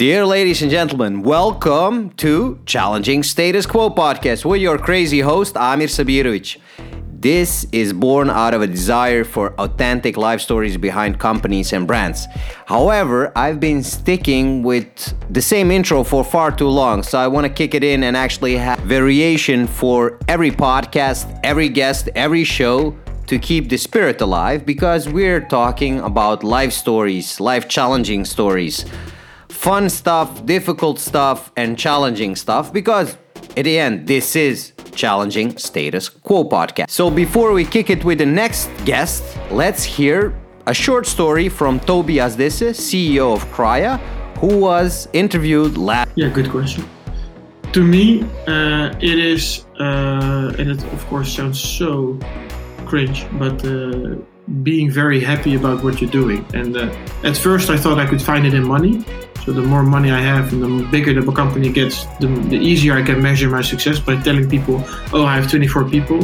[0.00, 5.88] Dear ladies and gentlemen, welcome to Challenging Status Quo podcast with your crazy host, Amir
[5.88, 6.56] Sabirovic.
[7.12, 12.26] This is born out of a desire for authentic life stories behind companies and brands.
[12.64, 14.88] However, I've been sticking with
[15.30, 18.16] the same intro for far too long, so I want to kick it in and
[18.16, 22.96] actually have variation for every podcast, every guest, every show
[23.26, 28.86] to keep the spirit alive because we're talking about life stories, life challenging stories
[29.60, 33.18] fun stuff, difficult stuff, and challenging stuff because
[33.58, 36.88] at the end, this is Challenging Status Quo podcast.
[36.88, 40.34] So before we kick it with the next guest, let's hear
[40.66, 43.98] a short story from Tobias Desse, CEO of Crya,
[44.38, 46.10] who was interviewed last.
[46.14, 46.88] Yeah, good question.
[47.74, 52.18] To me, uh, it is, uh, and it of course sounds so
[52.86, 54.16] cringe, but uh,
[54.62, 56.46] being very happy about what you're doing.
[56.54, 56.90] And uh,
[57.24, 59.04] at first, I thought I could find it in money,
[59.50, 62.94] so the more money I have and the bigger the company gets, the, the easier
[62.94, 64.76] I can measure my success by telling people,
[65.12, 66.20] oh, I have 24 people.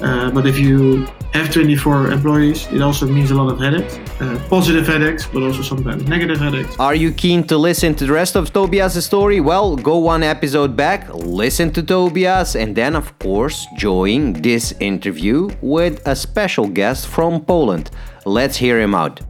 [0.00, 4.40] Uh, but if you have 24 employees, it also means a lot of headaches, uh,
[4.48, 6.78] positive headaches, but also sometimes negative headaches.
[6.78, 9.40] Are you keen to listen to the rest of Tobias' story?
[9.40, 15.50] Well, go one episode back, listen to Tobias, and then, of course, join this interview
[15.62, 17.90] with a special guest from Poland.
[18.24, 19.27] Let's hear him out.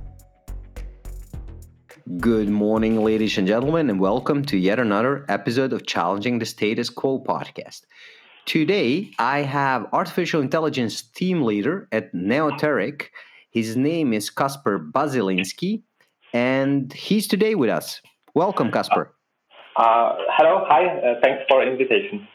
[2.16, 6.88] Good morning, ladies and gentlemen, and welcome to yet another episode of Challenging the Status
[6.88, 7.82] Quo podcast.
[8.46, 13.08] Today, I have artificial intelligence team leader at Neoteric.
[13.50, 15.82] His name is Kasper Basilinski,
[16.32, 18.00] and he's today with us.
[18.34, 19.12] Welcome, Kasper.
[19.76, 22.26] Uh, hello, hi, uh, thanks for invitation.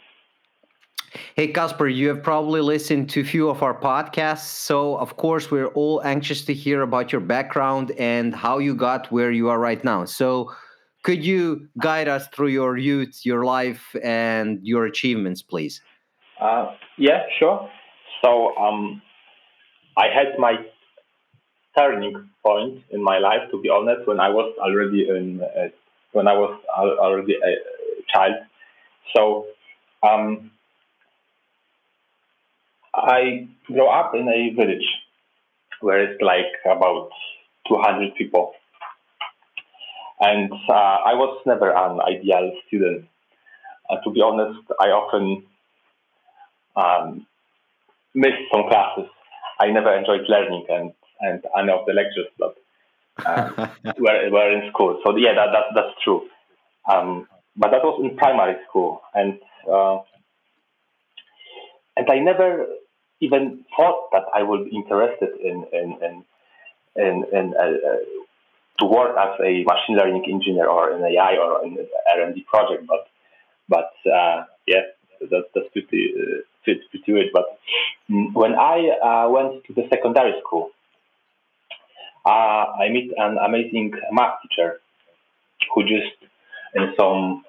[1.36, 4.48] Hey, Kasper, you have probably listened to a few of our podcasts.
[4.48, 9.12] So, of course, we're all anxious to hear about your background and how you got
[9.12, 10.06] where you are right now.
[10.06, 10.52] So,
[11.04, 15.82] could you guide us through your youth, your life, and your achievements, please?
[16.40, 17.70] Uh, yeah, sure.
[18.24, 19.02] So, um,
[19.98, 20.56] I had my
[21.78, 25.70] turning point in my life, to be honest, when I was already in, uh,
[26.14, 28.36] when I was already a child.
[29.16, 29.46] So,
[30.02, 30.52] um,
[32.96, 34.86] I grew up in a village
[35.82, 37.10] where it's like about
[37.68, 38.54] 200 people.
[40.20, 43.06] And uh, I was never an ideal student.
[43.90, 45.44] Uh, to be honest, I often
[46.76, 47.28] um,
[48.14, 49.10] missed some classes.
[49.60, 52.54] I never enjoyed learning and, and any of the lectures that
[53.26, 53.68] uh,
[54.00, 55.00] were, were in school.
[55.06, 56.28] So yeah, that, that that's true.
[56.90, 59.40] Um, but that was in primary school, and
[59.72, 60.00] uh,
[61.96, 62.66] and I never
[63.24, 66.14] even thought that I would be interested in in in
[66.96, 68.02] in, in uh, uh,
[68.80, 71.78] to work as a machine learning engineer or an AI or an
[72.16, 72.86] R and D project.
[72.88, 73.08] But
[73.70, 74.84] but uh, yeah,
[75.22, 77.30] that, that's pretty uh, pretty weird.
[77.34, 77.46] But
[78.34, 80.72] when I uh, went to the secondary school,
[82.26, 84.80] uh, I met an amazing math teacher
[85.74, 86.16] who just
[86.76, 87.44] in some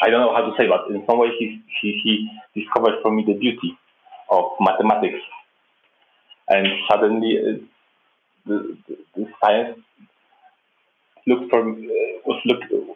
[0.00, 3.10] I don't know how to say, but in some way he he, he discovered for
[3.12, 3.78] me the beauty
[4.34, 5.22] of mathematics.
[6.48, 7.58] And suddenly, uh,
[8.46, 9.78] the, the, the, science
[11.26, 11.74] looked for uh,
[12.26, 12.40] was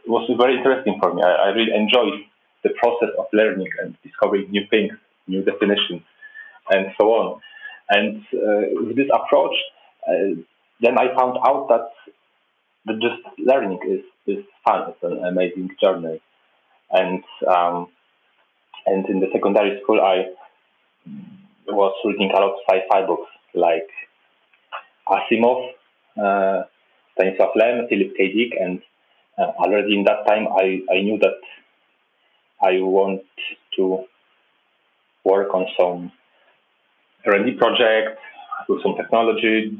[0.07, 1.23] was very interesting for me.
[1.23, 2.21] I, I, really enjoyed
[2.63, 4.93] the process of learning and discovering new things,
[5.27, 6.03] new definitions,
[6.71, 7.41] and so on.
[7.89, 9.57] And uh, with this approach,
[10.07, 10.37] uh,
[10.83, 11.89] then I found out that
[13.01, 14.91] just learning is, is fun.
[14.91, 16.21] It's an amazing journey.
[16.91, 17.89] And um,
[18.87, 20.33] and in the secondary school, I
[21.67, 23.89] was reading a lot of sci-fi books like
[25.09, 25.71] Asimov,
[26.17, 26.63] uh,
[27.15, 28.33] Stanisław Lem, Philip K.
[28.33, 28.81] Dick, and
[29.39, 31.41] uh, already in that time I, I knew that
[32.61, 33.23] I want
[33.77, 34.05] to
[35.25, 36.13] work on some
[37.27, 38.19] R&D project
[38.69, 39.79] with some technology,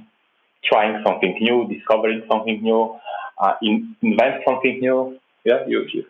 [0.65, 2.97] trying something new, discovering something new,
[3.41, 5.19] uh, in, invent something new.
[5.45, 5.85] Yeah, you.
[5.93, 6.05] you.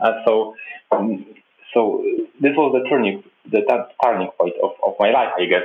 [0.00, 0.54] Uh, so,
[0.90, 1.24] um,
[1.72, 2.04] so
[2.40, 3.62] this was the turning the
[4.02, 5.64] turning point of, of my life, I guess.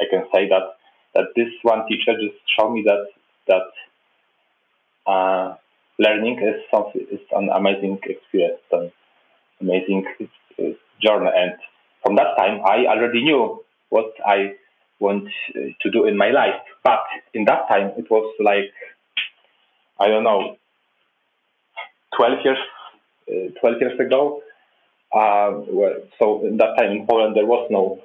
[0.00, 0.76] I can say that
[1.14, 3.06] that this one teacher just showed me that
[3.48, 3.66] that
[5.06, 5.54] uh,
[5.98, 8.92] learning is something is an amazing experience, an
[9.60, 10.04] amazing
[10.58, 10.64] uh,
[11.02, 11.52] journey, and
[12.02, 14.54] from that time I already knew what I
[14.98, 16.60] want uh, to do in my life.
[16.84, 17.00] But
[17.34, 18.72] in that time, it was like
[19.98, 20.56] I don't know,
[22.16, 22.58] twelve years,
[23.28, 24.42] uh, twelve years ago.
[25.14, 28.00] Uh, well, so in that time in Poland, there was no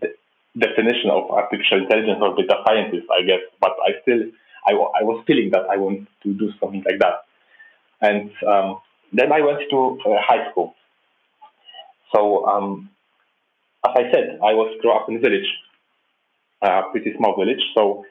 [0.00, 0.14] de-
[0.58, 3.40] definition of artificial intelligence or data scientist, I guess.
[3.60, 4.22] But I still,
[4.66, 7.24] I, I was feeling that I want to do something like that.
[8.00, 8.80] and um,
[9.12, 10.74] then I went to uh, high school.
[12.14, 12.90] So um,
[13.86, 15.48] as I said, I was grew up in a village,
[16.62, 17.62] a pretty small village.
[17.74, 18.04] So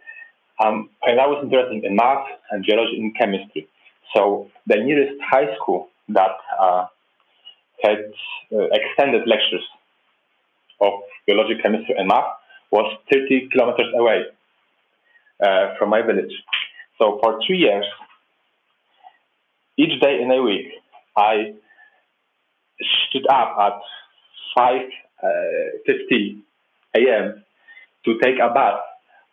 [0.63, 3.67] um, and I was interested in math and geology and chemistry.
[4.15, 6.85] So the nearest high school that uh,
[7.83, 8.13] had
[8.51, 9.65] uh, extended lectures
[10.81, 10.93] of
[11.27, 12.25] biology, chemistry, and math
[12.71, 14.23] was 30 kilometers away
[15.43, 16.33] uh, from my village.
[16.97, 17.85] So for three years,
[19.77, 20.67] each day in a week,
[21.17, 21.53] I
[23.09, 23.79] stood up at
[24.57, 24.83] 5:50
[25.23, 27.43] uh, a.m.
[28.05, 28.79] to take a bath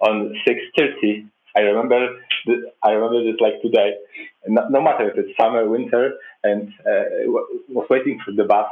[0.01, 1.27] on 6:30.
[1.57, 2.17] I remember
[2.47, 3.95] this, I remember this like today.
[4.47, 6.15] No, no, matter if it's summer, winter,
[6.45, 7.05] and uh,
[7.69, 8.67] was waiting for the bus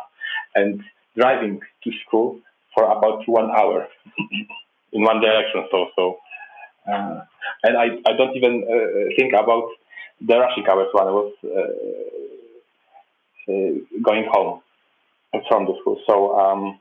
[0.55, 0.83] and
[1.17, 2.41] driving to school
[2.75, 3.87] for about one hour
[4.93, 5.67] in one direction.
[5.71, 6.19] So so,
[6.91, 7.21] uh,
[7.65, 9.69] and I, I don't even uh, think about
[10.21, 11.73] the rushing hours when I was uh,
[13.53, 13.73] uh,
[14.03, 14.61] going home
[15.49, 16.01] from the school.
[16.07, 16.79] So um,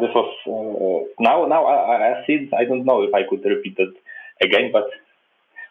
[0.00, 3.76] this was uh, now now I, I see I don't know if I could repeat
[3.78, 3.94] it
[4.42, 4.84] again, but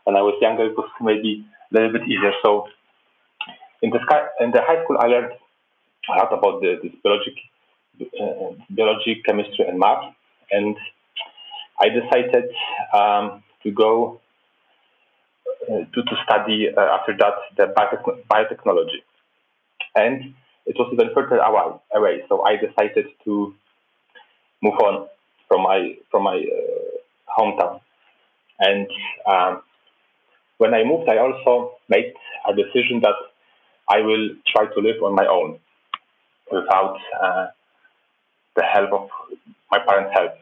[0.04, 2.34] when I was younger it was maybe a little bit easier.
[2.44, 2.68] So
[3.84, 4.00] in the
[4.40, 5.34] in the high school I learned
[6.10, 7.36] a lot about the this biology,
[8.02, 10.04] uh, biology, chemistry, and math,
[10.52, 10.76] and
[11.80, 12.50] I decided
[12.94, 14.22] um, to go
[15.70, 17.66] uh, to, to study uh, after that the
[18.32, 19.02] biotechnology.
[19.96, 20.34] And
[20.66, 22.24] it was even further away, away.
[22.30, 23.54] So I decided to
[24.62, 25.08] move on
[25.48, 27.82] from my from my uh, hometown.
[28.60, 28.88] And
[29.30, 29.62] um,
[30.58, 32.14] when I moved, I also made
[32.48, 33.16] a decision that
[33.90, 35.60] I will try to live on my own
[36.52, 37.48] without uh,
[38.56, 39.10] the help of
[39.72, 40.34] my parents' help.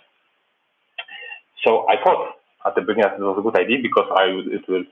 [1.65, 2.35] So I thought
[2.65, 4.83] at the beginning that it was a good idea because I it will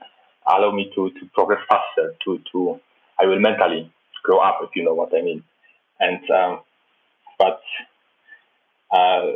[0.46, 2.80] allow me to, to progress faster, to, to
[3.20, 3.92] I will mentally
[4.22, 5.42] grow up, if you know what I mean.
[5.98, 6.60] And um,
[7.38, 7.60] but
[8.90, 9.26] uh,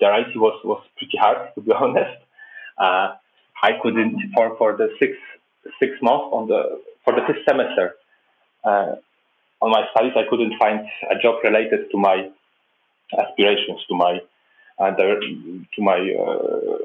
[0.00, 2.18] the reality was was pretty hard to be honest.
[2.78, 3.14] Uh,
[3.62, 5.12] I couldn't for for the six
[5.80, 7.94] six months on the for the fifth semester
[8.66, 8.96] uh,
[9.62, 10.12] on my studies.
[10.16, 10.80] I couldn't find
[11.10, 12.28] a job related to my
[13.16, 14.20] aspirations, to my
[14.78, 16.78] uh, to my uh,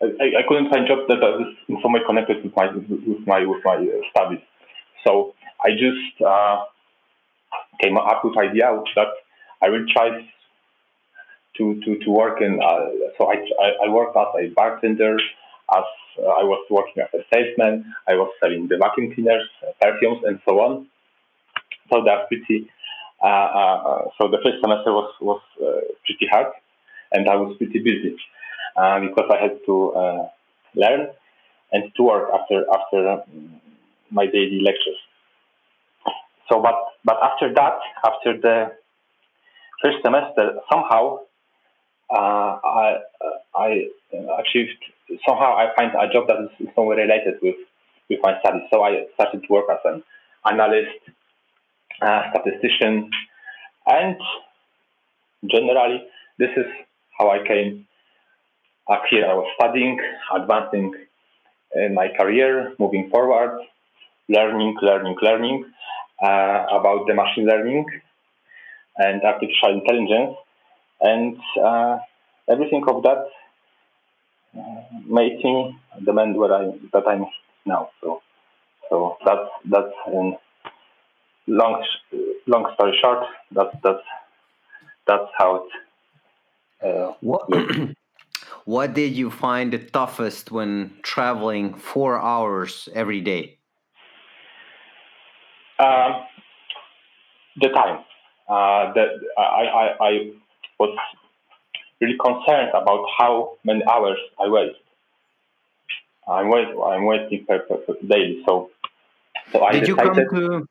[0.00, 3.44] I, I couldn't find jobs that was in some way connected with my with my
[3.44, 4.44] with my uh, studies.
[5.04, 5.34] So
[5.64, 6.64] I just uh,
[7.82, 9.08] came up with idea that
[9.60, 10.10] I will try
[11.56, 12.60] to to, to work in.
[12.62, 15.18] Uh, so I, I worked as a bartender,
[15.74, 15.84] as
[16.18, 17.94] uh, I was working as a salesman.
[18.06, 19.48] I was selling the vacuum cleaners,
[19.80, 20.86] perfumes, and so on.
[21.90, 22.70] So that's pretty.
[23.22, 25.40] Uh, uh, so the first semester was was
[26.06, 26.52] pretty hard,
[27.12, 28.16] and I was pretty busy
[28.76, 30.28] uh, because I had to uh,
[30.74, 31.08] learn
[31.72, 33.60] and to work after after um,
[34.10, 35.00] my daily lectures.
[36.50, 38.72] So, but but after that, after the
[39.82, 41.20] first semester, somehow
[42.10, 42.98] uh, I
[43.54, 43.88] I
[44.40, 44.82] achieved
[45.26, 47.56] somehow I find a job that is somewhere related with
[48.10, 48.62] with my studies.
[48.72, 50.02] So I started to work as an
[50.50, 51.00] analyst,
[52.00, 53.10] uh, statistician,
[53.86, 54.16] and
[55.46, 56.04] generally
[56.38, 56.66] this is
[57.18, 57.86] how I came
[58.88, 59.98] up here I was studying,
[60.34, 60.94] advancing
[61.74, 63.60] in my career, moving forward,
[64.28, 65.64] learning, learning, learning
[66.22, 67.84] uh, about the machine learning
[68.96, 70.36] and artificial intelligence,
[71.00, 71.98] and uh,
[72.48, 73.26] everything of that
[75.06, 77.26] me the man where I that I'm
[77.66, 77.90] now.
[78.00, 78.22] So,
[78.88, 80.36] so that's that's in
[81.46, 81.84] long
[82.46, 83.24] long story short.
[83.52, 84.04] That's that's
[85.06, 85.70] that's how it.
[86.86, 87.48] Uh, what
[88.68, 93.56] What did you find the toughest when traveling four hours every day?
[95.78, 96.26] Um,
[97.56, 98.04] the time.
[98.46, 100.30] Uh, that I, I, I
[100.78, 100.98] was
[102.00, 104.78] really concerned about how many hours I waste.
[106.28, 108.42] I'm wait, I'm waiting per, per, per daily.
[108.46, 108.70] So,
[109.52, 110.68] so I did decided, you come to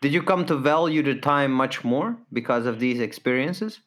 [0.00, 3.80] did you come to value the time much more because of these experiences?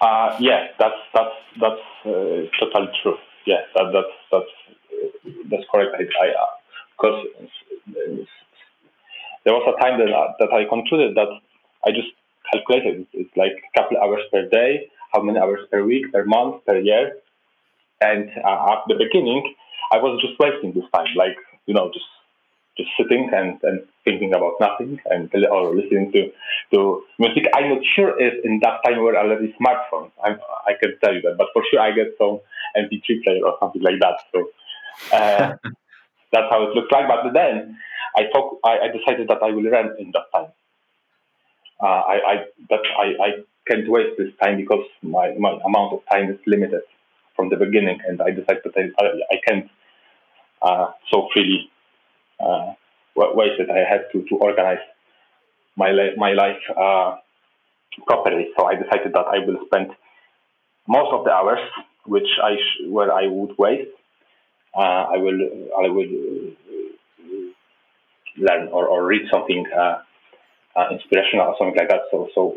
[0.00, 3.16] Uh, yeah, that's that's that's uh, totally true.
[3.46, 4.54] Yeah, that, that's that's
[4.92, 5.96] uh, that's correct.
[5.98, 6.46] I, I
[6.96, 7.26] because
[7.88, 8.24] uh,
[9.44, 11.28] there was a time that that I concluded that
[11.86, 12.08] I just
[12.52, 16.64] calculated it's like a couple hours per day, how many hours per week, per month,
[16.66, 17.16] per year,
[18.00, 19.54] and uh, at the beginning
[19.92, 21.36] I was just wasting this time, like
[21.66, 22.06] you know, just
[22.76, 26.30] just sitting and, and thinking about nothing and or listening to,
[26.72, 27.44] to music.
[27.54, 30.12] I'm not sure if in that time were already smartphones.
[30.24, 30.30] i
[30.66, 32.40] I can tell you that, but for sure I get some
[32.76, 34.16] MP3 player or something like that.
[34.32, 34.48] So
[35.12, 35.56] uh,
[36.32, 37.08] that's how it looks like.
[37.08, 37.78] But then
[38.16, 40.52] I thought I, I decided that I will run in that time.
[41.82, 42.34] Uh, I, I
[42.68, 43.30] that I, I
[43.70, 46.82] can't waste this time because my, my amount of time is limited
[47.36, 49.68] from the beginning, and I decided that I, I can't
[50.62, 51.70] uh, so freely
[52.40, 52.72] uh,
[53.16, 53.70] waste it.
[53.70, 54.84] I had to, to organize
[55.76, 57.16] my my life uh,
[58.06, 58.48] properly.
[58.56, 59.88] So I decided that I will spend
[60.88, 61.60] most of the hours
[62.06, 63.90] which I sh- where I would waste.
[64.76, 65.40] Uh, I will
[65.84, 66.52] I will
[68.38, 69.98] learn or, or read something uh,
[70.76, 72.02] uh, inspirational or something like that.
[72.10, 72.56] So so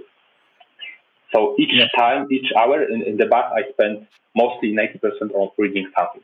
[1.34, 1.88] so each yeah.
[1.98, 6.22] time, each hour in, in the bus, I spend mostly ninety percent on reading something.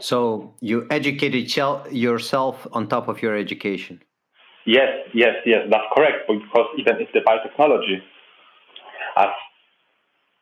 [0.00, 1.54] So you educated
[1.92, 4.02] yourself on top of your education.
[4.64, 6.28] Yes, yes, yes, that's correct.
[6.28, 8.00] Because even if the biotechnology,
[9.16, 9.28] as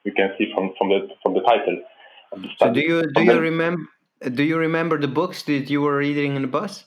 [0.05, 1.79] you can see from, from the from the title.
[2.33, 3.83] The so do you do you remember
[4.35, 6.85] do you remember the books that you were reading in the bus?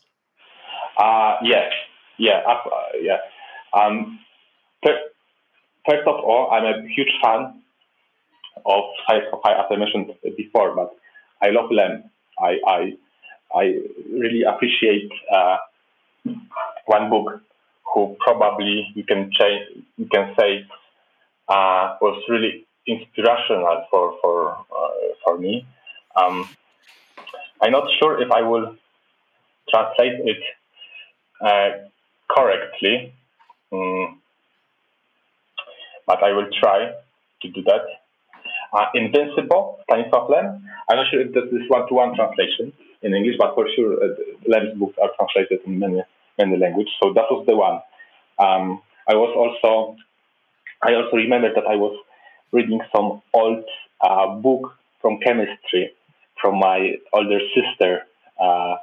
[0.97, 1.71] Uh yes,
[2.17, 2.57] yeah, uh,
[3.01, 3.17] yeah.
[3.73, 4.19] Um,
[5.87, 7.61] first of all, I'm a huge fan
[8.65, 10.95] of sci-fi, as I mentioned before, but
[11.41, 12.09] I love Lem.
[12.39, 12.93] I I,
[13.53, 13.63] I
[14.11, 15.57] really appreciate uh,
[16.85, 17.41] one book
[17.93, 19.31] who probably you can
[19.97, 20.65] you can say
[21.47, 25.65] uh, was really inspirational for for uh, for me.
[26.15, 26.47] Um,
[27.61, 28.75] I'm not sure if I will
[29.69, 30.43] translate it
[31.41, 31.69] uh,
[32.29, 33.13] correctly,
[33.71, 34.21] um,
[36.07, 36.91] but I will try
[37.41, 37.85] to do that.
[38.73, 40.67] Uh, Invincible, Stanislaw Lem.
[40.89, 44.07] I'm not sure if this is one-to-one translation in English, but for sure uh,
[44.47, 46.01] Lem's books are translated in many
[46.37, 46.93] many languages.
[47.01, 47.81] So that was the one.
[48.39, 49.97] Um, I was also
[50.81, 51.95] I also remember that I was
[52.51, 53.63] reading some old
[54.01, 55.91] uh, book from chemistry
[56.41, 58.01] from my older sister,
[58.41, 58.75] uh,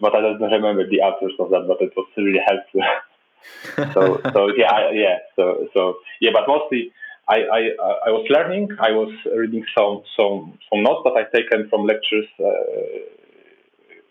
[0.00, 1.64] but I don't remember the authors of that.
[1.66, 2.80] But it was really helpful.
[3.94, 6.92] so so yeah yeah so so yeah, but mostly
[7.28, 7.60] I, I,
[8.06, 8.68] I was learning.
[8.80, 12.44] I was reading some some some notes that I taken from lectures uh,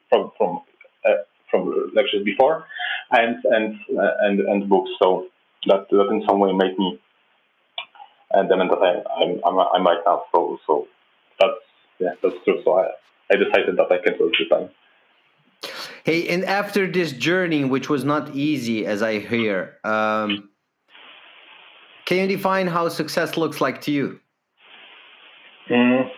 [0.09, 0.61] from from
[1.05, 2.65] uh, from lectures before,
[3.11, 4.91] and and uh, and and books.
[5.01, 5.27] So
[5.67, 6.99] that that in some way made me
[8.33, 10.23] and the man that I I'm, I'm I'm right now.
[10.31, 10.87] So so
[11.39, 11.61] that's
[11.99, 12.61] yeah that's true.
[12.63, 12.87] So I
[13.31, 14.69] I decided that I can do the time.
[16.03, 19.77] Hey, and after this journey, which was not easy, as I hear.
[19.83, 20.49] Um,
[22.05, 24.19] can you define how success looks like to you?
[25.69, 26.09] Mm.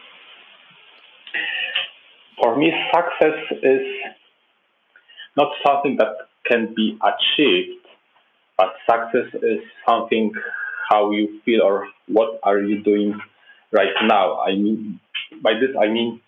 [2.42, 3.82] For me, success is
[5.38, 6.14] not something that
[6.46, 7.86] can be achieved,
[8.58, 10.32] but success is something
[10.90, 13.20] how you feel or what are you doing
[13.72, 14.40] right now.
[14.40, 15.00] I mean,
[15.42, 16.22] by this I mean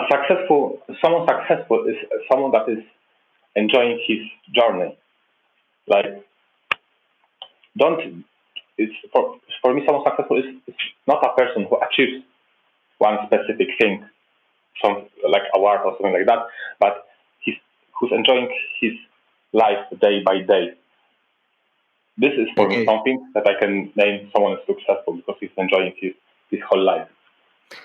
[0.00, 1.96] a successful someone successful is
[2.30, 2.82] someone that is
[3.56, 4.20] enjoying his
[4.54, 4.96] journey.
[5.86, 6.24] Like
[7.76, 8.24] don't
[8.78, 10.74] it's for for me someone successful is, is
[11.06, 12.24] not a person who achieves
[12.98, 14.04] one specific thing,
[14.82, 16.46] some like award or something like that,
[16.78, 17.06] but
[17.40, 17.56] he's
[17.98, 18.48] who's enjoying
[18.80, 18.92] his
[19.52, 20.72] life day by day.
[22.16, 22.80] This is for okay.
[22.80, 26.12] me something that I can name someone as successful because he's enjoying his,
[26.50, 27.08] his whole life.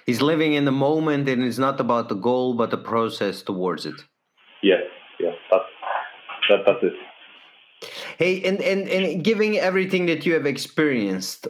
[0.06, 3.86] He's living in the moment and it's not about the goal but the process towards
[3.86, 3.96] it.
[4.62, 4.82] Yes,
[5.20, 5.64] yes, that's
[6.50, 6.94] that, that's it.
[8.18, 11.48] Hey, and, and and giving everything that you have experienced,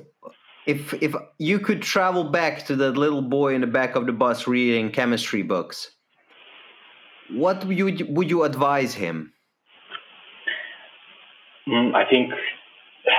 [0.66, 4.12] if if you could travel back to that little boy in the back of the
[4.12, 5.92] bus reading chemistry books,
[7.32, 9.32] what would you would you advise him?
[11.68, 12.32] Mm, I think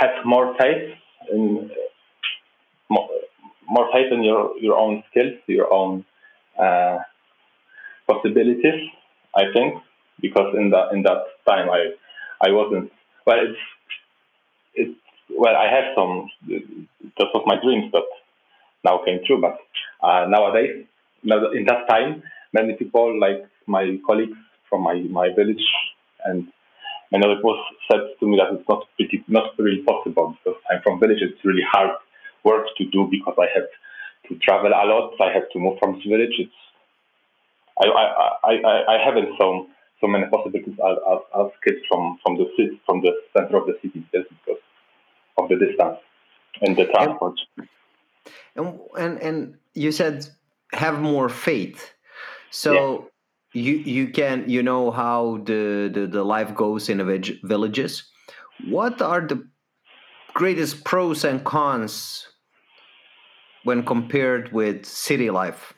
[0.00, 0.94] have more faith
[1.32, 1.70] in
[2.90, 3.08] more,
[3.68, 6.04] more in your your own skills, your own
[6.58, 6.99] uh,
[8.06, 8.90] possibilities.
[9.35, 9.82] I think
[10.20, 11.92] because in that in that time I
[12.40, 12.92] I wasn't
[13.26, 13.58] well, it's
[14.75, 14.99] it's
[15.30, 16.30] well, I have some.
[17.18, 18.04] That was my dreams that
[18.85, 19.40] now came true.
[19.40, 19.58] But
[20.06, 20.87] uh, nowadays,
[21.25, 25.64] in that time, many people like my colleagues from my, my village
[26.25, 26.49] and
[27.14, 27.35] I know
[27.90, 31.18] said to me that it's not pretty, not really possible because I'm from village.
[31.23, 31.90] It's really hard
[32.50, 33.68] work to do because I have
[34.28, 35.14] to travel a lot.
[35.20, 36.36] I have to move from this village.
[36.44, 36.58] It's
[37.84, 39.68] I I I, I haven't some
[40.00, 43.66] so many possibilities as, as, as kids from, from the city, from the center of
[43.66, 44.62] the city just because
[45.38, 45.98] of the distance
[46.60, 47.34] and the transport.
[48.54, 50.26] And and and you said
[50.72, 51.92] have more faith.
[52.50, 53.10] So
[53.52, 58.04] you you can you know how the the, the life goes in the villages.
[58.64, 59.46] What are the
[60.32, 62.26] greatest pros and cons
[63.66, 65.75] when compared with city life?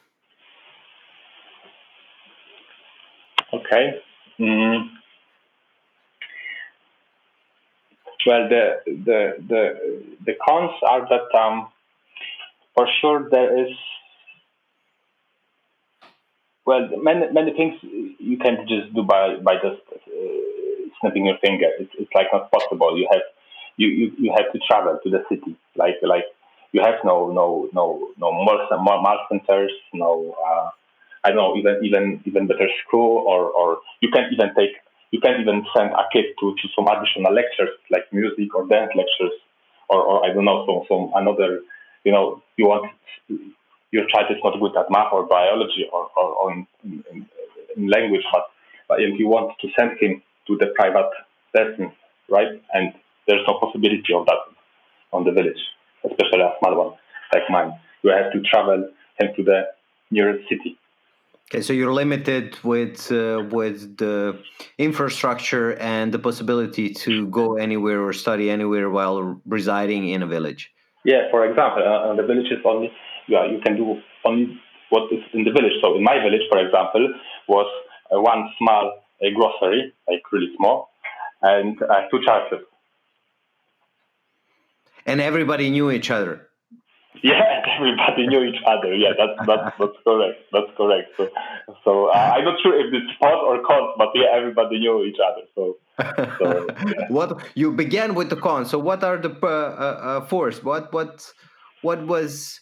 [3.52, 3.84] Okay.
[4.38, 4.90] Mm.
[8.26, 9.62] Well, the the the
[10.26, 11.68] the cons are that um,
[12.74, 13.72] for sure there is
[16.66, 17.74] well many many things
[18.18, 19.98] you can't just do by by just uh,
[21.00, 21.70] snapping your finger.
[21.80, 22.98] It's, it's like not possible.
[22.98, 23.22] You have
[23.78, 25.56] you, you, you have to travel to the city.
[25.74, 26.24] Like like
[26.72, 28.66] you have no no no no mall,
[29.02, 30.70] mall centers, no uh,
[31.24, 34.76] I don't know even even even better school or or you can't even take
[35.10, 38.92] you can't even send a kid to, to some additional lectures like music or dance
[38.94, 39.32] lectures
[39.88, 41.60] or, or I don't know some some another
[42.04, 42.90] you know you want
[43.90, 47.26] your child is not good at math or biology or, or, or in, in,
[47.76, 48.44] in language but
[48.88, 51.10] but if you want to send him to the private
[51.54, 51.92] lessons
[52.28, 52.92] right and
[53.26, 54.40] there's no possibility of that
[55.12, 55.60] on the village
[56.04, 56.92] especially a small one
[57.32, 58.88] like mine you have to travel
[59.20, 59.62] into the
[60.10, 60.78] nearest city
[61.50, 64.38] Okay, so you're limited with uh, with the
[64.76, 70.70] infrastructure and the possibility to go anywhere or study anywhere while residing in a village.
[71.06, 72.92] Yeah, for example, uh, the village is only
[73.28, 75.72] yeah you can do only what is in the village.
[75.80, 77.14] So in my village, for example,
[77.48, 77.68] was
[78.12, 80.90] uh, one small uh, grocery, like really small,
[81.40, 82.60] and uh, two churches.
[85.08, 86.48] And everybody knew each other.
[87.22, 87.40] Yeah,
[87.76, 88.94] everybody knew each other.
[88.94, 90.38] Yeah, that's that's that's correct.
[90.52, 91.08] That's correct.
[91.16, 91.28] So,
[91.84, 95.16] so uh, I'm not sure if it's pros or cons, but yeah, everybody knew each
[95.28, 95.44] other.
[95.54, 95.78] So,
[96.38, 97.06] so yeah.
[97.08, 98.70] what you began with the cons.
[98.70, 100.62] So, what are the uh, uh, force?
[100.62, 101.24] What what
[101.82, 102.60] what was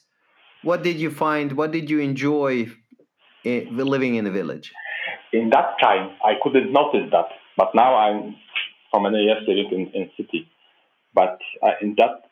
[0.63, 1.53] what did you find?
[1.53, 2.69] What did you enjoy
[3.45, 4.73] in, living in the village?
[5.33, 7.27] In that time, I couldn't notice that,
[7.57, 8.37] but now I'm
[8.91, 10.49] for many years living in in city.
[11.13, 12.26] But uh, in that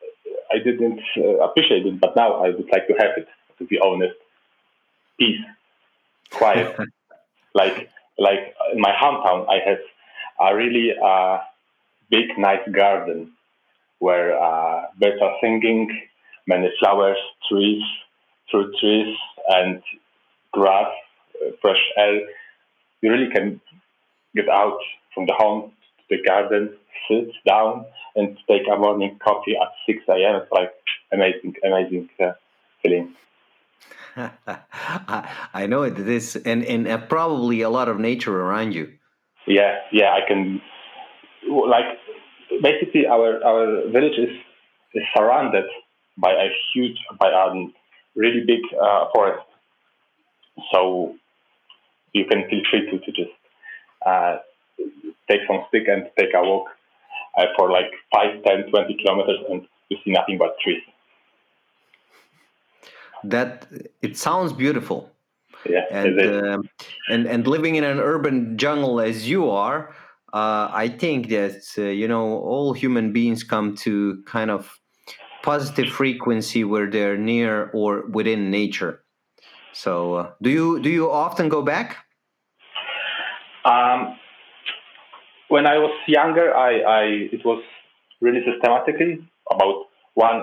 [0.55, 3.29] I didn't uh, appreciate it, but now I would like to have it.
[3.59, 4.15] To be honest,
[5.19, 5.41] peace,
[6.31, 6.77] quiet.
[7.55, 9.79] like like in my hometown, I have
[10.40, 11.38] a really uh,
[12.11, 13.33] big, nice garden
[13.99, 15.88] where uh, birds are singing,
[16.47, 17.17] many flowers,
[17.49, 17.83] trees,
[18.51, 19.17] fruit trees,
[19.49, 19.83] and
[20.53, 20.90] grass,
[21.45, 22.21] uh, fresh air.
[23.01, 23.61] You really can
[24.35, 24.79] get out
[25.14, 26.77] from the home to the garden,
[27.09, 30.37] sit down, and take a morning coffee at 6 a.m.
[30.37, 30.72] It's like
[31.12, 32.33] amazing, amazing uh,
[32.83, 33.14] feeling.
[34.16, 38.92] I know it is, and and uh, probably a lot of nature around you.
[39.46, 40.62] Yeah, yeah, I can.
[41.48, 41.98] Like,
[42.62, 44.30] basically, our our village is
[44.94, 45.64] is surrounded
[46.16, 47.66] by a huge, by a
[48.14, 49.44] really big uh, forest.
[50.72, 51.16] So
[52.12, 53.35] you can feel free to to just
[54.07, 54.37] uh,
[55.28, 56.68] take some stick and take a walk
[57.37, 60.83] uh, for like 5, 10, 20 kilometers and you see nothing but trees.
[63.25, 63.66] That
[64.03, 65.11] it sounds beautiful.
[65.66, 66.59] Yeah, and uh,
[67.09, 69.94] and and living in an urban jungle as you are,
[70.35, 74.79] uh, I think that uh, you know all human beings come to kind of
[75.42, 79.03] positive frequency where they're near or within nature.
[79.73, 82.05] So, uh, do you do you often go back?
[83.64, 84.13] Um,
[85.55, 87.03] when I was younger, I, I
[87.37, 87.62] it was
[88.21, 90.43] really systematically about one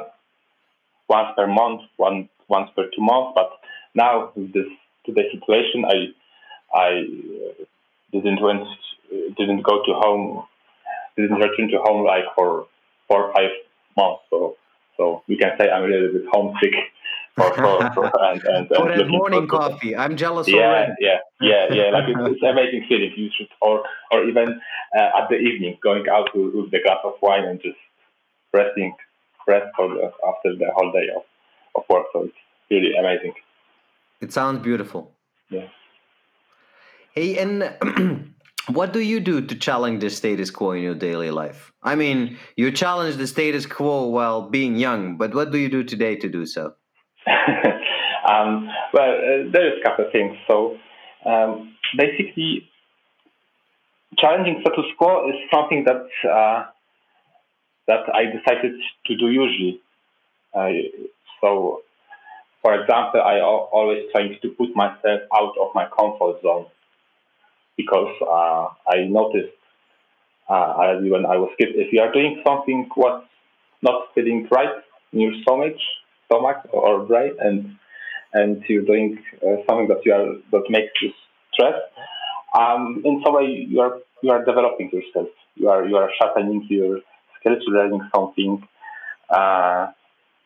[1.09, 3.33] once per month, one once per two months.
[3.35, 3.49] But
[3.93, 4.69] now with this
[5.05, 5.97] today's situation, I
[6.73, 6.89] I
[7.43, 7.63] uh,
[8.13, 8.63] didn't went
[9.37, 10.45] didn't go to home,
[11.17, 12.67] didn't return to home like for
[13.09, 13.51] four or five
[13.97, 14.23] months.
[14.29, 14.55] So
[14.95, 16.75] so we can say I'm a little bit homesick
[17.35, 19.95] for, for, for and, and, for that morning for, coffee.
[19.95, 20.93] I'm jealous yeah, already.
[20.99, 21.89] Yeah, yeah, yeah.
[21.91, 23.11] Like it's, it's amazing feeling.
[23.15, 24.59] You should, or or even
[24.97, 27.77] uh, at the evening, going out with, with the glass of wine and just
[28.53, 28.93] resting,
[29.47, 31.23] rest for the, after the whole day of,
[31.75, 32.05] of work.
[32.13, 32.33] So it's
[32.69, 33.33] really amazing.
[34.19, 35.11] It sounds beautiful.
[35.49, 35.67] Yeah.
[37.13, 38.33] Hey, and
[38.67, 41.71] what do you do to challenge the status quo in your daily life?
[41.83, 45.83] I mean, you challenge the status quo while being young, but what do you do
[45.83, 46.73] today to do so?
[48.27, 50.35] um, well, uh, there's a couple of things.
[50.47, 50.77] So
[51.25, 52.67] um, basically,
[54.17, 56.65] challenging status quo is something that uh,
[57.87, 58.73] that I decided
[59.07, 59.81] to do usually.
[60.53, 60.69] Uh,
[61.39, 61.81] so,
[62.61, 66.65] for example, I always trying to put myself out of my comfort zone
[67.77, 69.53] because uh, I noticed
[70.49, 73.25] uh, when I was kid, if you are doing something what's
[73.81, 75.75] not feeling right in your stomach,
[76.31, 77.75] stomach or brain, and
[78.33, 81.11] and you're doing uh, something that you are that makes you
[81.53, 81.83] stressed,
[82.57, 85.27] um, in some way you are you are developing yourself.
[85.55, 86.99] You are you are sharpening your
[87.39, 88.65] skills, learning something
[89.29, 89.87] uh,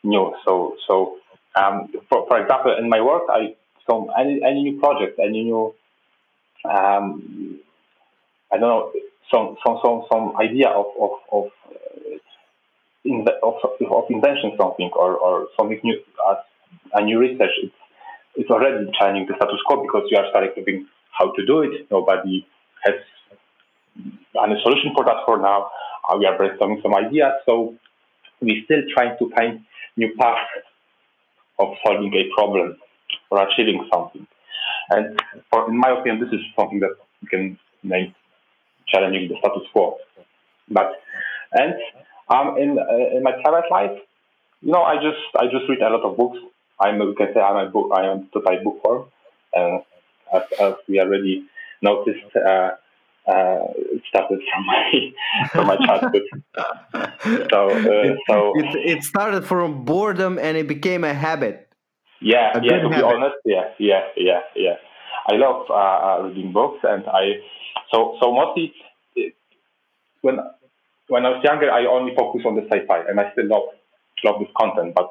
[0.03, 0.33] new.
[0.45, 1.17] So so
[1.55, 3.55] um, for, for example, in my work, I
[3.87, 5.73] so any any new project, any new
[6.69, 7.59] um,
[8.51, 8.91] I don't know
[9.31, 11.45] some some some some idea of of of,
[13.05, 13.55] uh, of,
[13.91, 15.97] of invention something or, or something new
[16.31, 16.37] as
[16.93, 17.51] a new research.
[17.63, 17.75] It's
[18.35, 21.87] it's already challenging the status quo because you are starting how to do it.
[21.89, 22.45] Nobody
[22.83, 22.95] has
[24.43, 25.69] any solution for that for now.
[26.07, 27.75] Uh, we are brainstorming some ideas, so
[28.41, 29.63] we're still trying to find
[29.95, 30.41] new paths
[31.59, 32.75] of solving a problem
[33.31, 34.27] or achieving something.
[34.89, 38.13] And for, in my opinion, this is something that we can name
[38.87, 39.97] challenging the status quo.
[40.69, 40.91] But
[41.53, 41.75] and
[42.29, 43.97] um, in uh, in my private life,
[44.61, 46.39] you know, I just I just read a lot of books.
[46.79, 49.05] I'm we can say I'm a book I am total bookworm,
[49.53, 49.81] and
[50.33, 51.45] as, as we already
[51.81, 52.71] noticed, uh,
[53.27, 54.91] uh, it started from my
[55.51, 56.23] from my childhood.
[57.51, 61.69] so uh, so it, it, started from boredom and it became a habit.
[62.21, 62.81] Yeah, a yeah.
[62.81, 62.97] To habit.
[62.97, 64.75] be honest, yeah, yeah, yeah, yeah.
[65.27, 67.41] I love uh, uh, reading books, and I
[67.91, 68.73] so so mostly
[70.21, 70.39] when
[71.07, 73.63] when I was younger, I only focused on the sci-fi, and I still love
[74.23, 74.93] love this content.
[74.95, 75.09] But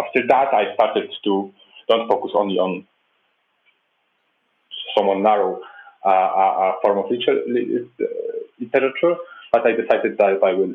[0.00, 1.52] after that, I started to
[1.88, 2.86] don't focus only on
[4.96, 5.60] somewhat narrow
[6.04, 9.16] uh, uh, form of literature,
[9.52, 10.74] but I decided that I will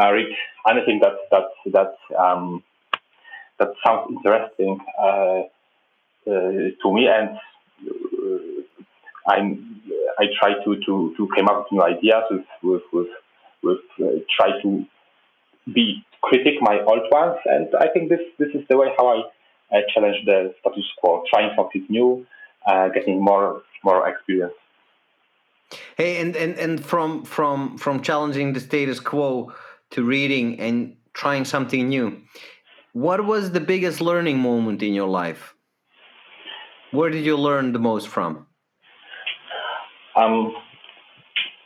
[0.00, 0.34] uh, read
[0.68, 2.62] anything that that that um,
[3.58, 5.42] that sounds interesting uh,
[6.26, 7.38] to me, and
[9.26, 9.58] i
[10.18, 13.08] I try to, to, to come up with new ideas with with with,
[13.62, 13.80] with
[14.36, 14.84] try to
[15.72, 19.76] be critic my old ones, and I think this this is the way how I,
[19.76, 22.26] I challenge the status quo, trying something new,
[22.66, 24.54] uh, getting more more experience.
[25.96, 29.52] Hey, and, and and from from from challenging the status quo
[29.90, 32.22] to reading and trying something new,
[32.92, 35.54] what was the biggest learning moment in your life?
[36.90, 38.46] Where did you learn the most from?
[40.14, 40.52] Um,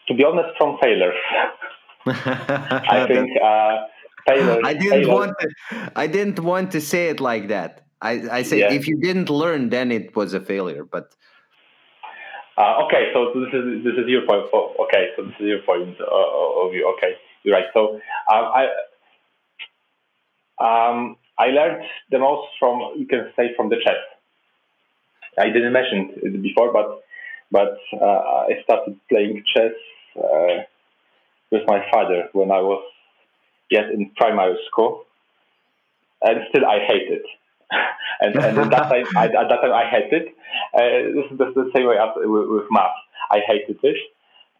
[0.06, 1.14] to be honest, from failures.
[2.08, 3.86] I think uh,
[4.26, 4.62] failures.
[4.64, 5.08] I didn't failures.
[5.08, 5.92] want to.
[5.96, 7.82] I didn't want to say it like that.
[8.02, 8.72] I, I say yeah.
[8.72, 10.84] if you didn't learn, then it was a failure.
[10.84, 11.14] But
[12.56, 14.46] uh, okay, so this is this is your point.
[14.52, 16.92] okay, so this is your point uh, of view.
[16.96, 17.66] Okay, you're right.
[17.74, 17.94] So
[18.32, 18.66] um, I
[20.58, 24.00] um, I learned the most from you can say from the chess.
[25.38, 27.02] I didn't mention it before, but
[27.50, 29.72] but uh, I started playing chess
[30.16, 30.62] uh,
[31.50, 32.82] with my father when I was
[33.70, 35.04] yet in primary school,
[36.22, 37.26] and still I hate it.
[38.20, 40.28] and, and at that time, I, at that time I hated.
[40.74, 42.94] Uh, this is the same way with, with math.
[43.30, 43.96] I hated it.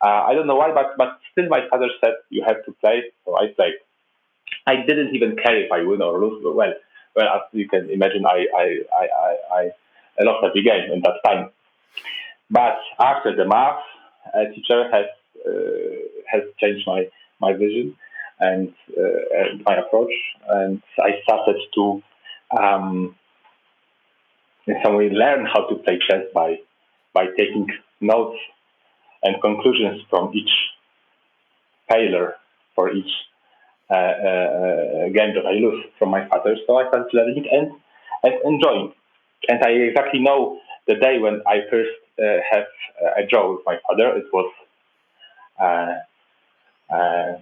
[0.05, 3.05] Uh, I don't know why, but but still, my father said you have to play,
[3.25, 3.75] so I played.
[4.66, 6.42] I didn't even care if I win or lose.
[6.42, 6.72] But well,
[7.14, 8.66] well, as you can imagine, I I
[9.01, 9.07] I
[9.59, 9.70] I,
[10.20, 11.51] I lost every game in that time.
[12.51, 13.81] But after the math,
[14.35, 15.07] a teacher has
[15.46, 15.95] uh,
[16.31, 17.09] has changed my
[17.41, 17.97] my vision
[18.41, 20.12] and, uh, and my approach,
[20.49, 22.03] and I started to
[22.59, 23.15] um,
[24.67, 26.59] in some way learn how to play chess by
[27.12, 27.67] by taking
[28.01, 28.39] notes
[29.23, 30.51] and conclusions from each
[31.89, 32.35] failure
[32.75, 33.12] for each
[33.91, 36.57] uh, uh, game that I lose from my father.
[36.67, 37.73] So I started learning and,
[38.23, 38.93] and enjoying.
[39.49, 42.65] And I exactly know the day when I first uh, have
[43.17, 44.17] a draw with my father.
[44.17, 44.53] It was
[46.90, 47.38] uh, uh,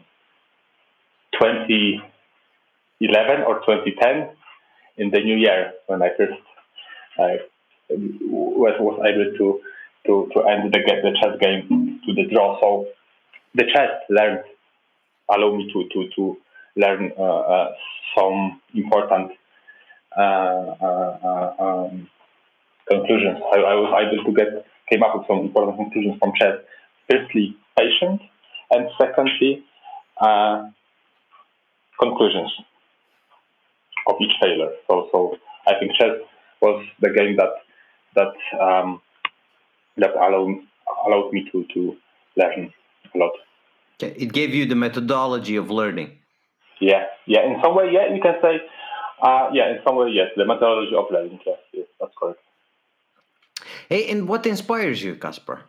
[1.41, 4.31] 2011 or 2010
[4.97, 6.33] in the new year when I first
[7.19, 7.37] uh,
[7.91, 9.61] was, was able to
[10.07, 12.61] to to end the the chess game to the draw.
[12.61, 12.87] So
[13.55, 14.45] the chess learned
[15.31, 16.37] allow me to to to
[16.77, 17.73] learn uh, uh,
[18.17, 19.33] some important
[20.17, 22.09] uh, uh, um,
[22.89, 23.39] conclusions.
[23.53, 26.59] I, I, was able to get came up with some important conclusions from chess.
[27.11, 28.23] Firstly, patience,
[28.71, 29.65] and secondly,
[31.99, 32.53] conclusions
[34.07, 34.71] of each failure.
[34.89, 36.17] So, so I think chess
[36.61, 37.53] was the game that
[38.17, 39.01] that um,
[39.97, 40.57] that allowed
[41.07, 41.97] allowed me to to
[42.37, 42.73] learn
[43.15, 43.33] a lot.
[44.01, 46.19] It gave you the methodology of learning.
[46.81, 47.47] Yeah, yeah.
[47.47, 48.61] In some way, yeah, you can say,
[49.23, 49.71] uh, yeah.
[49.71, 51.39] In some way, yes, the methodology of learning.
[51.47, 52.41] Yes, yes, that's correct.
[53.89, 55.63] Hey, and what inspires you, Kasper?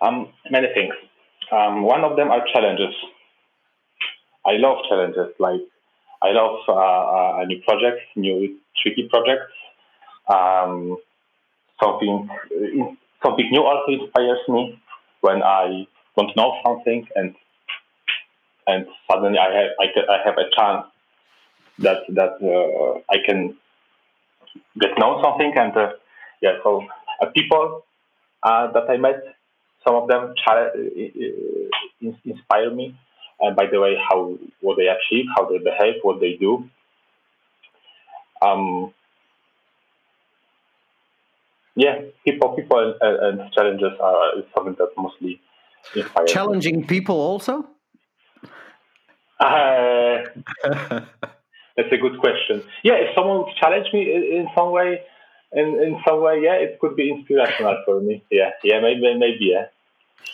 [0.00, 0.94] Um, many things.
[1.50, 2.94] Um, one of them are challenges.
[4.44, 5.34] I love challenges.
[5.38, 5.60] Like
[6.22, 6.72] I love uh,
[7.40, 9.52] uh, new projects, new tricky projects.
[10.32, 10.96] Um,
[11.82, 12.28] something
[13.22, 14.80] something new also inspires me
[15.20, 17.34] when I don't know something and
[18.66, 20.86] and suddenly I have I, I have a chance
[21.78, 23.56] that that uh, I can
[24.80, 25.90] get know something and uh,
[26.42, 26.84] yeah so
[27.22, 27.84] uh, people
[28.42, 29.22] that I met
[29.86, 32.98] some of them uh, inspire me
[33.40, 36.68] and by the way how what they achieve how they behave what they do
[38.42, 38.92] um,
[41.74, 45.40] yeah people people and, and challenges are something that mostly
[45.94, 46.86] inspires challenging me.
[46.86, 47.66] people also
[49.38, 50.24] uh,
[51.76, 52.62] that's a good question.
[52.82, 55.02] Yeah, if someone challenged me in, some way,
[55.52, 58.24] in, in some way, yeah, it could be inspirational for me.
[58.30, 59.66] Yeah, yeah, maybe, maybe, yeah.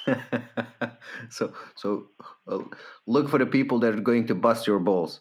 [1.31, 2.07] so, so
[2.49, 2.59] uh,
[3.07, 5.21] look for the people that are going to bust your balls.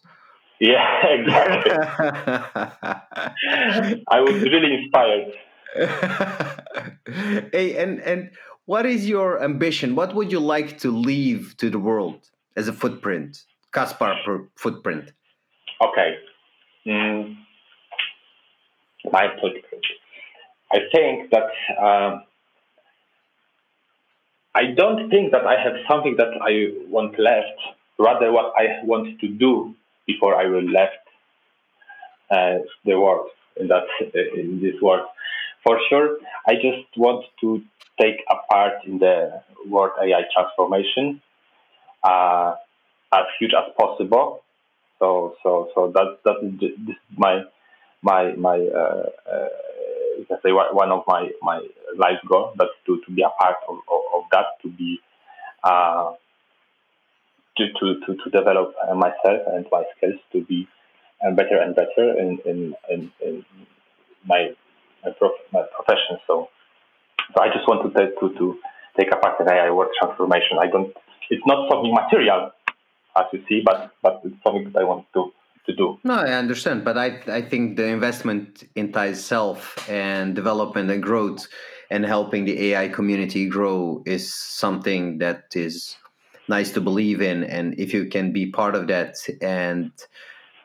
[0.59, 1.71] Yeah, exactly.
[4.07, 5.33] I was really inspired.
[7.51, 8.31] hey, and and
[8.65, 9.95] what is your ambition?
[9.95, 13.43] What would you like to leave to the world as a footprint?
[13.73, 15.13] Kasper footprint?
[15.81, 16.15] Okay.
[16.85, 17.37] Mm,
[19.11, 19.85] my footprint.
[20.73, 21.49] I think that
[21.83, 22.23] um,
[24.53, 27.59] I don't think that I have something that I want left.
[27.97, 29.75] Rather, what I want to do
[30.07, 30.97] before I will left
[32.29, 33.83] uh, the world in that
[34.35, 35.05] in this world.
[35.63, 37.61] For sure, I just want to
[37.99, 41.21] take a part in the world AI transformation.
[42.03, 42.55] Uh,
[43.13, 44.43] as huge as possible.
[44.99, 47.43] So so so that that is this is my
[48.01, 49.47] my my uh, uh,
[50.31, 51.59] let's say one of my my
[51.97, 52.55] life goals.
[52.57, 54.45] That's to, to be a part of, of, of that.
[54.63, 54.99] To be
[55.63, 56.13] uh,
[57.57, 60.67] to, to, to, develop myself and my skills to be
[61.21, 63.45] uh, better and better in in, in, in
[64.25, 64.49] my
[65.03, 66.17] my, prof, my profession.
[66.25, 66.49] So
[67.35, 68.59] so I just want to take to, to
[68.97, 70.57] take a part in AI work transformation.
[70.59, 70.93] I don't.
[71.29, 72.51] It's not something material
[73.15, 75.31] as you see, but but it's something that I want to
[75.65, 75.99] to do.
[76.03, 81.47] No, I understand, but I I think the investment in itself and development and growth
[81.89, 85.97] and helping the AI community grow is something that is
[86.47, 89.91] nice to believe in, and if you can be part of that and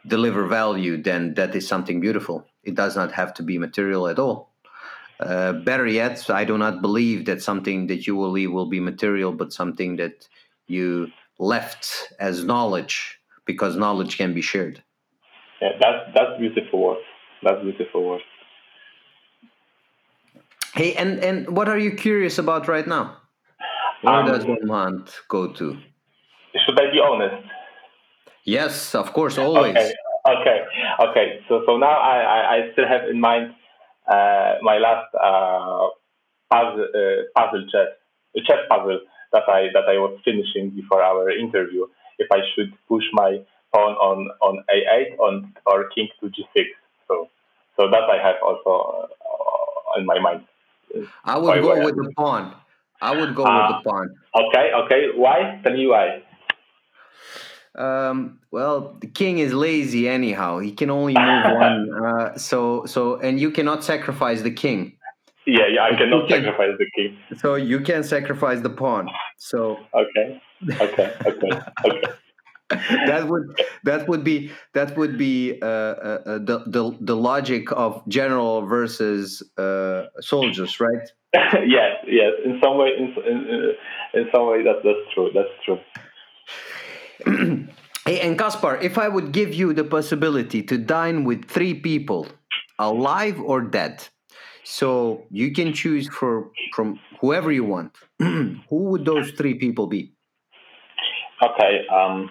[0.07, 2.47] deliver value, then that is something beautiful.
[2.65, 4.53] It does not have to be material at all.
[5.19, 8.81] Uh, better yet, I do not believe that something that you will leave will be
[8.81, 10.29] material, but something that
[10.67, 14.83] you left as knowledge because knowledge can be shared.
[15.63, 16.99] Yeah, that's that's beautiful word.
[17.43, 18.21] That's beautiful word.
[20.75, 23.17] Hey, and and what are you curious about right now?
[24.03, 25.79] Where um, does one want go to?
[26.67, 27.47] Should I be honest?
[28.45, 29.77] Yes, of course, always.
[29.77, 29.93] Okay,
[30.29, 30.59] okay,
[31.01, 31.41] okay.
[31.49, 33.55] So so now I I, I still have in mind
[34.07, 35.89] uh, my last uh,
[36.51, 37.89] puzzle uh, puzzle chess
[38.47, 39.01] chess puzzle
[39.33, 41.87] that I that I was finishing before our interview.
[42.19, 43.41] If I should push my
[43.73, 46.65] pawn on on a8 on or king to g6.
[47.09, 47.29] So
[47.77, 50.45] so that I have also uh, in my mind.
[51.25, 52.55] I would go with the pawn.
[53.01, 54.09] I would go uh, with the ah, pawn.
[54.35, 55.03] Okay, okay.
[55.15, 55.61] Why?
[55.63, 56.23] Tell me why.
[57.75, 60.61] Um, well, the king is lazy anyhow.
[60.61, 61.91] He can only move one.
[61.93, 64.97] Uh, so, so, and you cannot sacrifice the king.
[65.47, 67.19] Yeah, yeah, I cannot can, sacrifice the king.
[67.37, 69.09] So you can sacrifice the pawn.
[69.37, 70.41] So okay,
[70.81, 72.13] okay, okay, okay.
[73.07, 73.45] that would
[73.85, 78.67] that would be that would be uh, uh, uh, the, the the logic of general
[78.67, 81.09] versus uh, soldiers, right?
[81.35, 82.33] yes, yes.
[82.45, 83.75] In some way, in, in,
[84.15, 85.31] in some way, that that's true.
[85.33, 85.79] That's true.
[88.05, 92.27] hey, and Kasper, if I would give you the possibility to dine with three people,
[92.81, 94.09] alive or dead,
[94.65, 97.97] so you can choose for from whoever you want.
[98.19, 98.59] Who
[98.91, 100.16] would those three people be?
[101.43, 101.87] Okay.
[101.89, 102.31] Um,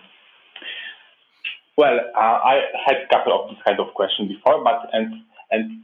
[1.77, 5.83] well, uh, I had a couple of this kind of question before, but and and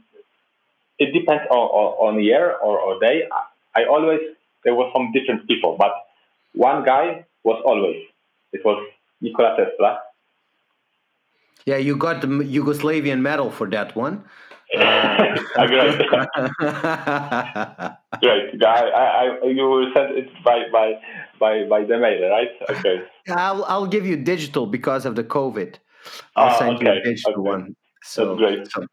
[0.98, 3.22] it depends on, on, on year or, or day.
[3.74, 4.20] I always
[4.64, 5.92] there were some different people, but
[6.54, 8.02] one guy was always
[8.52, 8.82] it was
[9.20, 10.00] Nikola Tesla.
[11.64, 14.24] Yeah, you got the Yugoslavian medal for that one.
[14.78, 15.34] Uh,
[15.66, 15.98] great.
[18.20, 18.64] great.
[18.64, 20.94] I, I, you will send it by, by,
[21.38, 22.48] by, by the mail, right?
[22.70, 23.02] Okay.
[23.28, 25.76] I'll, I'll give you digital because of the COVID.
[26.36, 26.86] I'll oh, send okay.
[26.86, 27.50] you a digital okay.
[27.50, 27.76] one.
[28.04, 28.68] So, That's great.
[28.72, 28.86] So,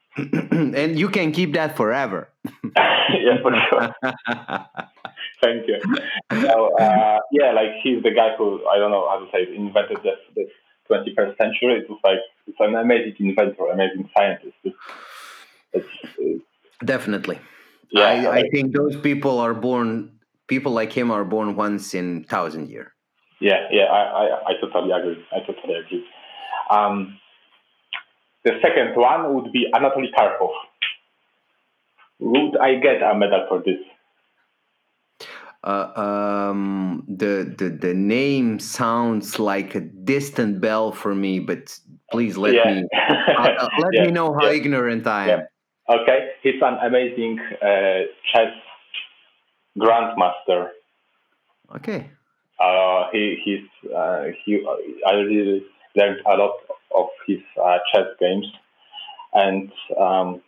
[0.75, 2.29] and you can keep that forever.
[2.75, 3.95] yeah, for sure.
[5.41, 5.79] Thank you.
[6.41, 9.55] So, uh, yeah, like he's the guy who, I don't know how to say it,
[9.55, 10.49] invented this, this
[10.91, 11.79] 21st century.
[11.79, 14.57] It was like, it's an amazing inventor, amazing scientist.
[16.83, 17.39] Definitely,
[17.91, 20.19] yeah, I, I think those people are born.
[20.47, 22.93] People like him are born once in thousand year.
[23.39, 25.23] Yeah, yeah, I, I, I totally agree.
[25.31, 26.03] I totally agree.
[26.69, 27.19] Um,
[28.43, 30.51] the second one would be Anatoly Karpov.
[32.19, 33.79] Would I get a medal for this?
[35.61, 35.91] Uh,
[36.49, 41.77] um, the, the the name sounds like a distant bell for me, but
[42.11, 42.63] please let yeah.
[42.73, 44.03] me uh, uh, let yeah.
[44.05, 44.53] me know how yeah.
[44.53, 45.41] ignorant I am.
[45.89, 48.53] Okay, he's an amazing uh, chess
[49.75, 50.69] grandmaster.
[51.77, 52.11] Okay.
[52.59, 54.63] Uh, he he's uh, he.
[55.07, 56.53] I really learned a lot
[56.95, 57.39] of his
[57.91, 58.45] chess games,
[59.33, 60.43] and um,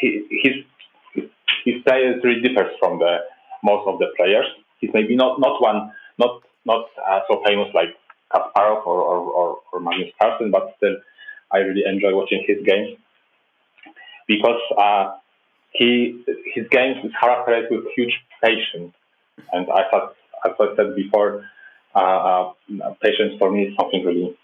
[0.00, 1.24] he his
[1.66, 3.18] his style really differs from the
[3.62, 4.46] most of the players.
[4.80, 7.94] He's maybe not not one not not uh, so famous like
[8.32, 10.96] Kasparov or, or, or, or Magnus Carlsen, but still
[11.52, 12.96] I really enjoy watching his games
[14.26, 15.16] because uh,
[15.72, 18.94] he his games is characterized with huge patience,
[19.52, 21.44] and I thought as I said before,
[21.94, 22.52] uh, uh,
[23.02, 24.36] patience for me is something really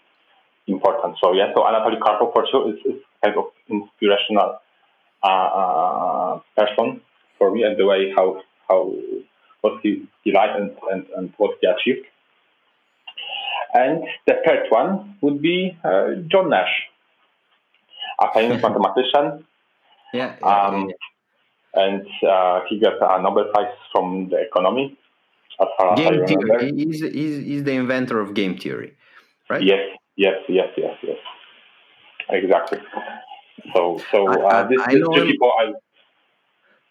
[0.67, 1.17] important.
[1.23, 4.59] So yeah, so Anatoly Karpov for sure is, is kind of inspirational
[5.23, 7.01] uh, uh, person
[7.37, 8.93] for me and the way how how
[9.61, 12.05] what he, he liked and, and, and what he achieved.
[13.73, 16.89] And the third one would be uh, John Nash,
[18.19, 19.45] a famous mathematician.
[20.13, 20.35] Yeah.
[20.41, 21.83] yeah, um, yeah.
[21.83, 24.97] And uh, he got a Nobel Prize from the economy.
[25.59, 26.59] As far game as I remember.
[26.59, 26.73] theory.
[26.75, 28.93] He's, he's, he's the inventor of game theory,
[29.49, 29.63] right?
[29.63, 29.79] Yes,
[30.15, 31.17] yes, yes, yes, yes.
[32.29, 32.79] Exactly.
[33.73, 35.51] So, so uh, this, I, this people.
[35.59, 35.73] I,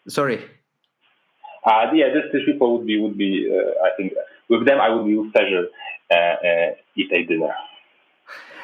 [0.08, 0.42] Sorry.
[1.64, 3.50] Uh, yeah, this, these people would be would be.
[3.52, 4.12] Uh, I think
[4.48, 5.68] with them I would be pleasure
[6.10, 7.54] uh, uh, eat a dinner.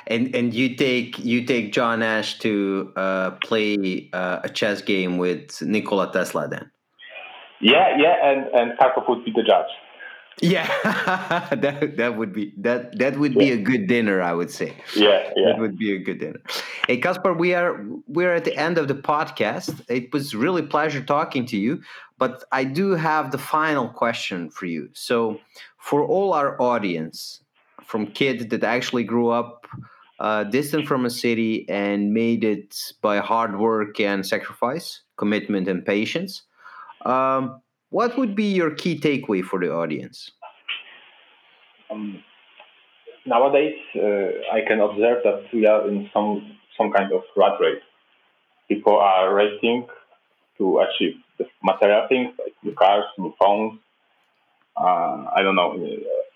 [0.08, 5.18] And and you take you take John Nash to uh, play uh, a chess game
[5.18, 6.70] with Nikola Tesla then.
[7.60, 9.70] Yeah, yeah, and and Karpov would be the judge.
[10.42, 10.66] Yeah,
[11.54, 14.76] that that would be that that would be a good dinner, I would say.
[14.94, 16.40] Yeah, yeah, that would be a good dinner.
[16.86, 19.80] Hey, Kasper, we are we're at the end of the podcast.
[19.88, 21.80] It was really pleasure talking to you,
[22.18, 24.90] but I do have the final question for you.
[24.92, 25.40] So,
[25.78, 27.40] for all our audience,
[27.82, 29.66] from kids that actually grew up
[30.18, 35.84] uh, distant from a city and made it by hard work and sacrifice, commitment and
[35.84, 36.42] patience.
[37.04, 40.30] Um, what would be your key takeaway for the audience?
[41.90, 42.22] Um,
[43.24, 47.82] nowadays, uh, I can observe that we are in some some kind of rat race.
[48.68, 49.86] People are racing
[50.58, 53.78] to achieve the material things like new cars, new phones.
[54.76, 55.72] Uh, I don't know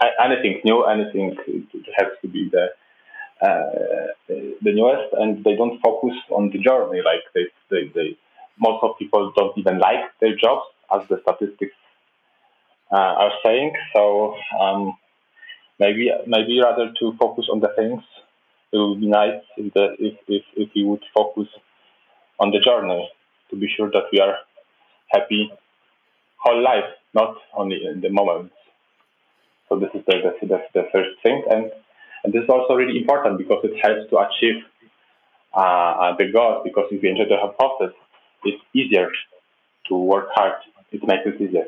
[0.00, 1.36] uh, anything new, anything
[1.98, 2.68] has to be the uh,
[3.40, 7.00] the newest, and they don't focus on the journey.
[7.04, 8.18] Like they, they, they
[8.58, 11.74] most of people don't even like their jobs as the statistics
[12.92, 13.72] uh, are saying.
[13.94, 14.96] So um,
[15.78, 18.02] maybe maybe rather to focus on the things.
[18.72, 21.48] It would be nice if the if, if, if we would focus
[22.38, 23.08] on the journey
[23.50, 24.36] to be sure that we are
[25.08, 25.50] happy
[26.36, 28.52] whole life, not only in the moment.
[29.68, 31.70] So this is the, the, the, the first thing, and
[32.24, 34.62] and this is also really important because it helps to achieve
[35.54, 36.62] uh, the goals.
[36.64, 37.94] Because if you enjoy the whole process,
[38.44, 39.10] it's easier
[39.88, 40.54] to work hard
[40.92, 41.66] it makes it easier.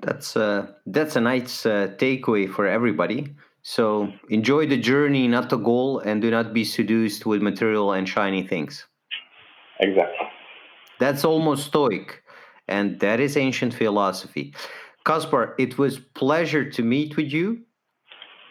[0.00, 3.34] That's uh, that's a nice uh, takeaway for everybody.
[3.62, 8.08] So enjoy the journey, not the goal, and do not be seduced with material and
[8.08, 8.86] shiny things.
[9.80, 10.26] Exactly.
[10.98, 12.22] That's almost stoic,
[12.68, 14.54] and that is ancient philosophy.
[15.04, 17.62] Kasper, it was pleasure to meet with you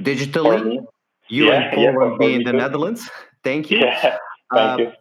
[0.01, 0.85] digitally.
[1.27, 3.09] You yeah, and Paul yeah, will be in the Netherlands.
[3.43, 3.79] Thank you.
[3.85, 4.17] Yeah,
[4.51, 4.91] thank uh, you.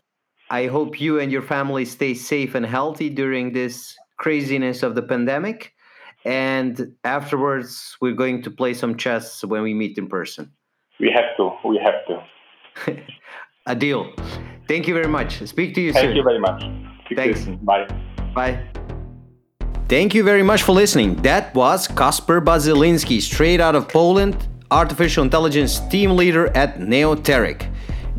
[0.51, 5.03] I hope you and your family stay safe and healthy during this craziness of the
[5.03, 5.73] pandemic.
[6.25, 10.53] And afterwards, we're going to play some chess when we meet in person.
[11.01, 11.51] We have to.
[11.67, 13.03] We have to.
[13.67, 14.13] A deal.
[14.67, 15.43] Thank you very much.
[15.47, 16.15] Speak to you Thank soon.
[16.15, 16.63] Thank you very much.
[17.07, 17.45] Speak Thanks.
[17.63, 17.87] Bye.
[18.35, 18.78] Bye.
[19.89, 21.15] Thank you very much for listening.
[21.23, 27.67] That was Kasper Bazylinski, straight out of Poland, artificial intelligence team leader at Neoteric.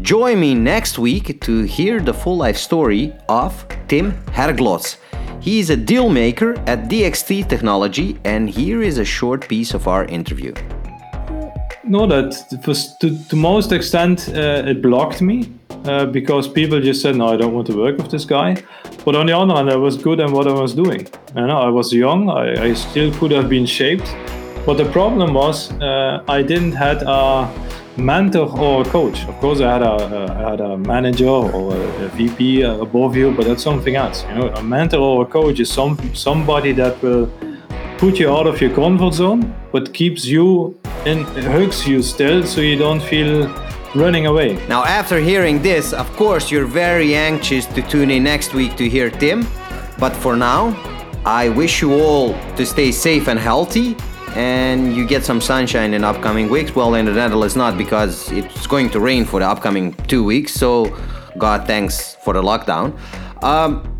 [0.01, 4.97] Join me next week to hear the full life story of Tim Herglots.
[5.41, 9.87] He is a deal maker at DXT Technology, and here is a short piece of
[9.87, 10.55] our interview.
[11.83, 15.53] No, that was to, to most extent uh, it blocked me
[15.85, 18.55] uh, because people just said, "No, I don't want to work with this guy."
[19.05, 21.07] But on the other hand, I was good at what I was doing.
[21.35, 22.29] You know, I was young.
[22.29, 24.15] I, I still could have been shaped,
[24.65, 27.49] but the problem was uh, I didn't had a
[27.97, 29.25] mentor or a coach.
[29.25, 33.31] Of course, I had a, a, had a manager or a, a VP above you,
[33.31, 34.23] but that's something else.
[34.29, 37.29] You know, a mentor or a coach is some somebody that will
[37.97, 42.61] put you out of your comfort zone, but keeps you in hugs you still, so
[42.61, 43.47] you don't feel
[43.95, 44.53] running away.
[44.67, 48.87] Now, after hearing this, of course, you're very anxious to tune in next week to
[48.87, 49.47] hear Tim.
[49.97, 50.75] But for now,
[51.25, 53.95] I wish you all to stay safe and healthy
[54.35, 56.75] and you get some sunshine in upcoming weeks.
[56.75, 60.53] Well, in the Netherlands, not because it's going to rain for the upcoming two weeks.
[60.53, 60.95] So,
[61.37, 62.97] God thanks for the lockdown.
[63.43, 63.99] Um,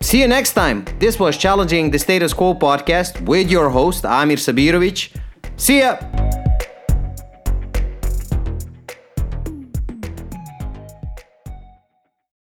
[0.00, 0.84] see you next time.
[0.98, 5.10] This was Challenging the Status Quo podcast with your host, Amir Sabirovic.
[5.56, 6.43] See ya.